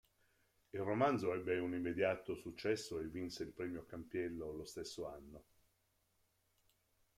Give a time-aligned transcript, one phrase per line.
[0.73, 5.43] Il romanzo ebbe un immediato successo e vinse il Premio Campiello lo stesso anno.